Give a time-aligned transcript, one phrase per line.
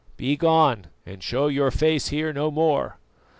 [0.17, 2.97] Begone, and show your face here no more!"